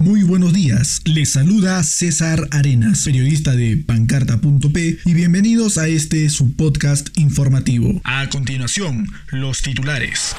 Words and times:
Muy 0.00 0.22
buenos 0.22 0.52
días, 0.52 1.00
les 1.06 1.30
saluda 1.30 1.82
César 1.82 2.46
Arenas, 2.52 3.02
periodista 3.04 3.56
de 3.56 3.76
pancarta.p 3.76 4.98
y 5.04 5.12
bienvenidos 5.12 5.76
a 5.76 5.88
este 5.88 6.30
su 6.30 6.54
podcast 6.54 7.08
informativo. 7.18 8.00
A 8.04 8.28
continuación, 8.28 9.08
los 9.32 9.60
titulares. 9.60 10.36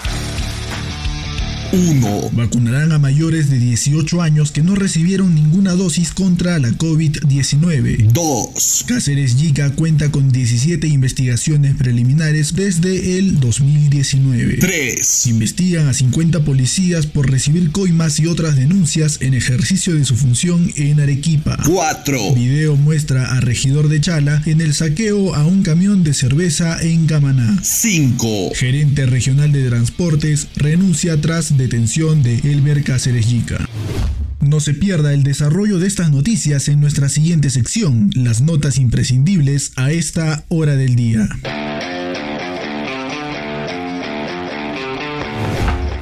1. 1.72 2.32
Vacunarán 2.34 2.92
a 2.92 3.00
mayores 3.00 3.50
de 3.50 3.60
18 3.60 4.22
años 4.22 4.52
que 4.52 4.64
no 4.64 4.76
recibieron 4.76 5.36
ninguna 5.36 5.74
dosis 5.74 6.12
contra 6.12 6.58
la 6.58 6.70
COVID-19. 6.70 8.12
2. 8.12 8.86
Cáceres 8.88 9.38
Yica 9.38 9.72
cuenta 9.72 10.10
con 10.10 10.32
17 10.32 10.88
investigaciones 10.88 11.76
preliminares 11.76 12.56
desde 12.56 13.20
el 13.20 13.40
2019. 13.40 14.58
3. 14.58 15.28
Investigan 15.28 15.88
a 15.88 15.94
50 15.94 16.44
policías 16.44 17.06
por 17.06 17.30
recibir 17.30 17.72
coimas 17.72 18.20
y 18.20 18.26
otras 18.26 18.56
denuncias 18.56 19.20
en 19.22 19.36
ejercicio 19.36 19.94
de 19.94 20.06
su 20.06 20.16
función 20.16 20.72
en 20.76 21.00
Arequipa. 21.00 21.58
4. 21.66 22.34
Video 22.34 22.76
muestra 22.78 23.36
a 23.36 23.42
regidor 23.42 23.90
de 23.90 24.02
Chala 24.02 24.42
en 24.48 24.62
el 24.62 24.74
saqueo 24.74 25.36
a 25.36 25.46
un 25.46 25.62
camión 25.62 26.04
de 26.04 26.14
cerveza 26.16 26.82
en 26.82 27.06
Camaná. 27.06 27.60
5. 27.62 28.52
Gerente 28.56 29.06
regional 29.06 29.52
de 29.52 29.68
transportes 29.68 30.48
renuncia 30.56 31.20
tras 31.22 31.59
detención 31.60 32.24
de 32.24 32.40
Elmer 32.40 32.84
Cáceres 32.84 33.30
Yica. 33.30 33.68
No 34.40 34.62
se 34.62 34.74
pierda 34.74 35.14
el 35.14 35.24
desarrollo 35.24 35.78
de 35.78 35.88
estas 35.88 36.10
noticias 36.10 36.70
en 36.70 36.80
nuestra 36.80 37.10
siguiente 37.10 37.50
sección, 37.50 38.10
las 38.16 38.42
notas 38.42 38.78
imprescindibles 38.78 39.74
a 39.76 39.92
esta 39.92 40.46
hora 40.48 40.76
del 40.76 40.96
día. 40.96 41.28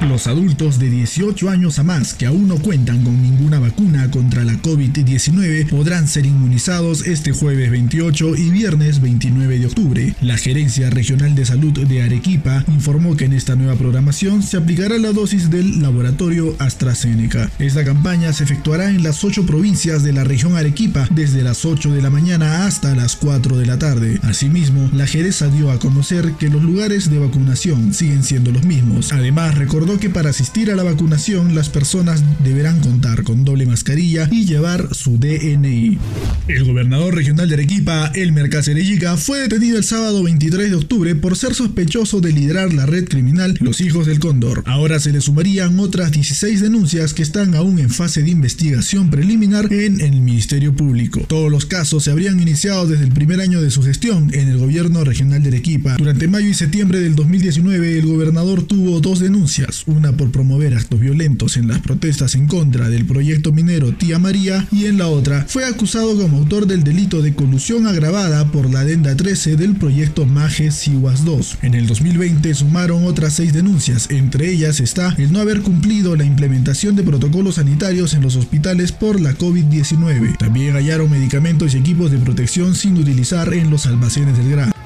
Los 0.00 0.28
adultos 0.28 0.78
de 0.78 0.90
18 0.90 1.50
años 1.50 1.80
a 1.80 1.82
más 1.82 2.14
que 2.14 2.26
aún 2.26 2.46
no 2.46 2.56
cuentan 2.56 3.02
con 3.02 3.20
ninguna 3.20 3.58
vacuna 3.58 4.10
contra 4.10 4.44
la 4.44 4.54
COVID-19 4.54 5.68
podrán 5.68 6.06
ser 6.06 6.24
inmunizados 6.24 7.04
este 7.04 7.32
jueves 7.32 7.70
28 7.70 8.36
y 8.36 8.50
viernes 8.50 9.00
29 9.00 9.58
de 9.58 9.66
octubre. 9.66 10.14
La 10.20 10.38
Gerencia 10.38 10.88
Regional 10.88 11.34
de 11.34 11.44
Salud 11.44 11.72
de 11.72 12.02
Arequipa 12.02 12.64
informó 12.68 13.16
que 13.16 13.24
en 13.24 13.32
esta 13.32 13.56
nueva 13.56 13.74
programación 13.74 14.42
se 14.44 14.56
aplicará 14.56 14.98
la 14.98 15.12
dosis 15.12 15.50
del 15.50 15.82
laboratorio 15.82 16.54
AstraZeneca. 16.60 17.50
Esta 17.58 17.84
campaña 17.84 18.32
se 18.32 18.44
efectuará 18.44 18.90
en 18.90 19.02
las 19.02 19.24
8 19.24 19.46
provincias 19.46 20.04
de 20.04 20.12
la 20.12 20.22
región 20.22 20.56
Arequipa 20.56 21.08
desde 21.10 21.42
las 21.42 21.64
8 21.64 21.92
de 21.92 22.02
la 22.02 22.10
mañana 22.10 22.66
hasta 22.66 22.94
las 22.94 23.16
4 23.16 23.56
de 23.56 23.66
la 23.66 23.78
tarde. 23.80 24.20
Asimismo, 24.22 24.88
la 24.92 25.08
Jereza 25.08 25.48
dio 25.48 25.72
a 25.72 25.80
conocer 25.80 26.34
que 26.38 26.48
los 26.48 26.62
lugares 26.62 27.10
de 27.10 27.18
vacunación 27.18 27.92
siguen 27.92 28.22
siendo 28.22 28.52
los 28.52 28.64
mismos. 28.64 29.12
Además, 29.12 29.56
recordó 29.56 29.87
que 29.96 30.10
para 30.10 30.30
asistir 30.30 30.70
a 30.70 30.76
la 30.76 30.82
vacunación 30.82 31.54
las 31.54 31.70
personas 31.70 32.22
deberán 32.44 32.80
contar 32.80 33.22
con 33.22 33.46
doble 33.46 33.64
mascarilla 33.64 34.28
y 34.30 34.44
llevar 34.44 34.94
su 34.94 35.18
DNI. 35.18 35.98
El 36.46 36.64
gobernador 36.64 37.14
regional 37.14 37.48
de 37.48 37.54
Arequipa, 37.54 38.12
Elmer 38.14 38.50
Cacerellica, 38.50 39.16
fue 39.16 39.40
detenido 39.40 39.78
el 39.78 39.84
sábado 39.84 40.22
23 40.22 40.70
de 40.70 40.76
octubre 40.76 41.14
por 41.14 41.36
ser 41.36 41.54
sospechoso 41.54 42.20
de 42.20 42.32
liderar 42.32 42.74
la 42.74 42.84
red 42.84 43.08
criminal 43.08 43.56
Los 43.60 43.80
Hijos 43.80 44.06
del 44.06 44.18
Cóndor. 44.18 44.62
Ahora 44.66 45.00
se 45.00 45.12
le 45.12 45.22
sumarían 45.22 45.80
otras 45.80 46.12
16 46.12 46.60
denuncias 46.60 47.14
que 47.14 47.22
están 47.22 47.54
aún 47.54 47.78
en 47.78 47.88
fase 47.88 48.22
de 48.22 48.30
investigación 48.30 49.08
preliminar 49.10 49.72
en 49.72 50.00
el 50.02 50.20
Ministerio 50.20 50.74
Público. 50.74 51.20
Todos 51.28 51.50
los 51.50 51.64
casos 51.64 52.04
se 52.04 52.10
habrían 52.10 52.40
iniciado 52.40 52.86
desde 52.86 53.04
el 53.04 53.12
primer 53.12 53.40
año 53.40 53.62
de 53.62 53.70
su 53.70 53.82
gestión 53.82 54.30
en 54.34 54.48
el 54.48 54.58
gobierno 54.58 55.04
regional 55.04 55.42
de 55.42 55.48
Arequipa. 55.48 55.96
Durante 55.96 56.28
mayo 56.28 56.48
y 56.48 56.54
septiembre 56.54 57.00
del 57.00 57.14
2019, 57.14 57.98
el 57.98 58.06
gobernador 58.06 58.62
tuvo 58.62 59.00
dos 59.00 59.20
denuncias, 59.20 59.77
una 59.86 60.12
por 60.12 60.30
promover 60.30 60.74
actos 60.74 61.00
violentos 61.00 61.56
en 61.56 61.68
las 61.68 61.78
protestas 61.80 62.34
en 62.34 62.46
contra 62.46 62.88
del 62.88 63.06
proyecto 63.06 63.52
minero 63.52 63.92
Tía 63.92 64.18
María 64.18 64.66
y 64.72 64.86
en 64.86 64.98
la 64.98 65.08
otra 65.08 65.44
fue 65.48 65.64
acusado 65.64 66.16
como 66.18 66.38
autor 66.38 66.66
del 66.66 66.84
delito 66.84 67.22
de 67.22 67.34
colusión 67.34 67.86
agravada 67.86 68.46
por 68.50 68.70
la 68.70 68.80
adenda 68.80 69.16
13 69.16 69.56
del 69.56 69.76
proyecto 69.76 70.26
Maje 70.26 70.70
Siwas 70.70 71.24
2. 71.24 71.58
En 71.62 71.74
el 71.74 71.86
2020 71.86 72.54
sumaron 72.54 73.04
otras 73.04 73.34
seis 73.34 73.52
denuncias, 73.52 74.08
entre 74.10 74.50
ellas 74.50 74.80
está 74.80 75.14
el 75.18 75.32
no 75.32 75.40
haber 75.40 75.62
cumplido 75.62 76.16
la 76.16 76.24
implementación 76.24 76.96
de 76.96 77.02
protocolos 77.02 77.56
sanitarios 77.56 78.14
en 78.14 78.22
los 78.22 78.36
hospitales 78.36 78.92
por 78.92 79.20
la 79.20 79.34
COVID-19. 79.34 80.36
También 80.38 80.74
hallaron 80.74 81.10
medicamentos 81.10 81.74
y 81.74 81.78
equipos 81.78 82.10
de 82.10 82.18
protección 82.18 82.74
sin 82.74 82.96
utilizar 82.96 83.52
en 83.52 83.70
los 83.70 83.86
almacenes 83.86 84.36
del 84.36 84.50
grano. 84.50 84.77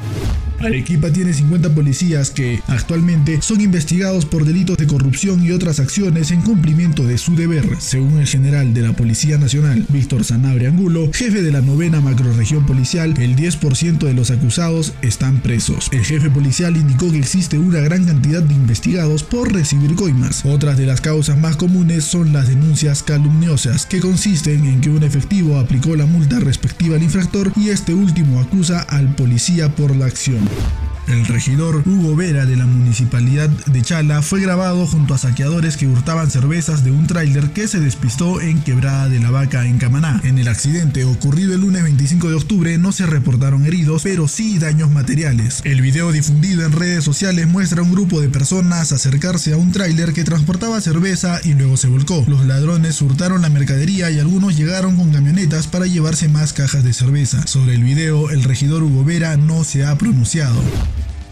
Arequipa 0.62 1.10
tiene 1.12 1.32
50 1.32 1.74
policías 1.74 2.30
que 2.30 2.60
actualmente 2.68 3.42
son 3.42 3.60
investigados 3.60 4.24
por 4.24 4.44
delitos 4.44 4.76
de 4.76 4.86
corrupción 4.86 5.44
y 5.44 5.50
otras 5.50 5.80
acciones 5.80 6.30
en 6.30 6.40
cumplimiento 6.42 7.04
de 7.04 7.18
su 7.18 7.34
deber, 7.34 7.64
según 7.80 8.18
el 8.18 8.26
general 8.26 8.72
de 8.72 8.82
la 8.82 8.92
Policía 8.92 9.38
Nacional, 9.38 9.84
Víctor 9.88 10.24
Sanabria 10.24 10.68
Angulo, 10.68 11.10
jefe 11.12 11.42
de 11.42 11.50
la 11.50 11.60
novena 11.60 12.00
macroregión 12.00 12.64
policial, 12.64 13.14
el 13.18 13.34
10% 13.34 13.98
de 13.98 14.14
los 14.14 14.30
acusados 14.30 14.94
están 15.02 15.40
presos. 15.40 15.88
El 15.92 16.04
jefe 16.04 16.30
policial 16.30 16.76
indicó 16.76 17.10
que 17.10 17.18
existe 17.18 17.58
una 17.58 17.80
gran 17.80 18.04
cantidad 18.04 18.42
de 18.42 18.54
investigados 18.54 19.22
por 19.22 19.52
recibir 19.52 19.94
coimas. 19.94 20.44
Otras 20.44 20.78
de 20.78 20.86
las 20.86 21.00
causas 21.00 21.38
más 21.38 21.56
comunes 21.56 22.04
son 22.04 22.32
las 22.32 22.48
denuncias 22.48 23.02
calumniosas, 23.02 23.86
que 23.86 24.00
consisten 24.00 24.64
en 24.64 24.80
que 24.80 24.90
un 24.90 25.02
efectivo 25.02 25.58
aplicó 25.58 25.96
la 25.96 26.06
multa 26.06 26.38
respectiva 26.40 26.96
al 26.96 27.02
infractor 27.02 27.52
y 27.56 27.70
este 27.70 27.94
último 27.94 28.40
acusa 28.40 28.80
al 28.80 29.14
policía 29.14 29.74
por 29.74 29.94
la 29.96 30.06
acción. 30.06 30.51
you. 30.52 30.81
El 31.08 31.26
regidor 31.26 31.82
Hugo 31.84 32.14
Vera 32.14 32.46
de 32.46 32.56
la 32.56 32.66
municipalidad 32.66 33.48
de 33.48 33.82
Chala 33.82 34.22
fue 34.22 34.40
grabado 34.40 34.86
junto 34.86 35.14
a 35.14 35.18
saqueadores 35.18 35.76
que 35.76 35.86
hurtaban 35.86 36.30
cervezas 36.30 36.84
de 36.84 36.92
un 36.92 37.06
tráiler 37.06 37.50
que 37.50 37.66
se 37.66 37.80
despistó 37.80 38.40
en 38.40 38.62
Quebrada 38.62 39.08
de 39.08 39.18
la 39.18 39.30
Vaca 39.30 39.66
en 39.66 39.78
Camaná. 39.78 40.20
En 40.24 40.38
el 40.38 40.48
accidente 40.48 41.04
ocurrido 41.04 41.54
el 41.54 41.62
lunes 41.62 41.82
25 41.82 42.28
de 42.28 42.34
octubre 42.36 42.78
no 42.78 42.92
se 42.92 43.06
reportaron 43.06 43.66
heridos, 43.66 44.04
pero 44.04 44.28
sí 44.28 44.58
daños 44.58 44.90
materiales. 44.90 45.60
El 45.64 45.82
video 45.82 46.12
difundido 46.12 46.64
en 46.64 46.72
redes 46.72 47.04
sociales 47.04 47.48
muestra 47.48 47.80
a 47.80 47.84
un 47.84 47.92
grupo 47.92 48.20
de 48.20 48.28
personas 48.28 48.92
acercarse 48.92 49.52
a 49.52 49.56
un 49.56 49.72
tráiler 49.72 50.12
que 50.12 50.24
transportaba 50.24 50.80
cerveza 50.80 51.40
y 51.42 51.54
luego 51.54 51.76
se 51.76 51.88
volcó. 51.88 52.24
Los 52.28 52.46
ladrones 52.46 53.02
hurtaron 53.02 53.42
la 53.42 53.50
mercadería 53.50 54.10
y 54.10 54.20
algunos 54.20 54.56
llegaron 54.56 54.96
con 54.96 55.10
camionetas 55.10 55.66
para 55.66 55.86
llevarse 55.86 56.28
más 56.28 56.52
cajas 56.52 56.84
de 56.84 56.92
cerveza. 56.92 57.46
Sobre 57.46 57.74
el 57.74 57.82
video, 57.82 58.30
el 58.30 58.44
regidor 58.44 58.82
Hugo 58.82 59.04
Vera 59.04 59.36
no 59.36 59.64
se 59.64 59.84
ha 59.84 59.98
pronunciado. 59.98 60.62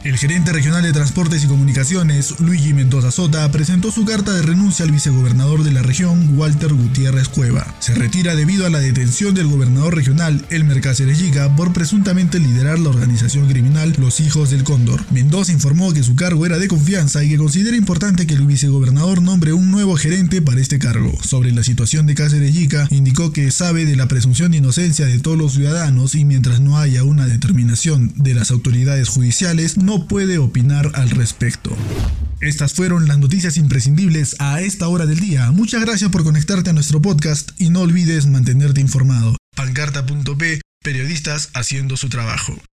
El 0.02 0.16
gerente 0.16 0.50
regional 0.50 0.82
de 0.82 0.94
Transportes 0.94 1.44
y 1.44 1.46
Comunicaciones, 1.46 2.40
Luigi 2.40 2.72
Mendoza 2.72 3.10
Sota, 3.10 3.52
presentó 3.52 3.92
su 3.92 4.06
carta 4.06 4.32
de 4.32 4.40
renuncia 4.40 4.86
al 4.86 4.92
vicegobernador 4.92 5.62
de 5.62 5.72
la 5.72 5.82
región, 5.82 6.38
Walter 6.38 6.72
Gutiérrez 6.72 7.28
Cueva. 7.28 7.76
Se 7.80 7.94
retira 7.94 8.34
debido 8.34 8.64
a 8.64 8.70
la 8.70 8.78
detención 8.78 9.34
del 9.34 9.48
gobernador 9.48 9.94
regional, 9.94 10.42
Elmer 10.48 10.80
Cáceres 10.80 11.18
Yiga, 11.18 11.54
por 11.54 11.74
presuntamente 11.74 12.38
liderar 12.38 12.78
la 12.78 12.88
organización 12.88 13.46
criminal 13.46 13.94
Los 13.98 14.20
Hijos 14.20 14.48
del 14.48 14.64
Cóndor. 14.64 15.04
Mendoza 15.10 15.52
informó 15.52 15.92
que 15.92 16.02
su 16.02 16.16
cargo 16.16 16.46
era 16.46 16.58
de 16.58 16.68
confianza 16.68 17.22
y 17.22 17.28
que 17.28 17.36
considera 17.36 17.76
importante 17.76 18.26
que 18.26 18.32
el 18.32 18.46
vicegobernador 18.46 19.20
nombre 19.20 19.52
un 19.52 19.70
nuevo 19.70 19.96
gerente 19.96 20.40
para 20.40 20.62
este 20.62 20.78
cargo. 20.78 21.12
Sobre 21.22 21.52
la 21.52 21.62
situación 21.62 22.06
de 22.06 22.14
Cáceres 22.14 22.54
Yiga, 22.54 22.88
indicó 22.88 23.34
que 23.34 23.50
sabe 23.50 23.84
de 23.84 23.96
la 23.96 24.08
presunción 24.08 24.52
de 24.52 24.58
inocencia 24.58 25.04
de 25.04 25.18
todos 25.18 25.36
los 25.36 25.52
ciudadanos 25.52 26.14
y 26.14 26.24
mientras 26.24 26.60
no 26.60 26.78
haya 26.78 27.04
una 27.04 27.26
determinación 27.26 28.14
de 28.16 28.32
las 28.32 28.50
autoridades 28.50 29.10
judiciales, 29.10 29.76
no 29.90 30.06
puede 30.06 30.38
opinar 30.38 30.92
al 30.94 31.10
respecto. 31.10 31.76
Estas 32.40 32.74
fueron 32.74 33.08
las 33.08 33.18
noticias 33.18 33.56
imprescindibles 33.56 34.36
a 34.38 34.60
esta 34.60 34.86
hora 34.86 35.04
del 35.04 35.18
día. 35.18 35.50
Muchas 35.50 35.80
gracias 35.80 36.12
por 36.12 36.22
conectarte 36.22 36.70
a 36.70 36.72
nuestro 36.72 37.02
podcast 37.02 37.60
y 37.60 37.70
no 37.70 37.80
olvides 37.80 38.28
mantenerte 38.28 38.80
informado. 38.80 39.36
Pancarta.p, 39.56 40.60
periodistas 40.80 41.50
haciendo 41.54 41.96
su 41.96 42.08
trabajo. 42.08 42.54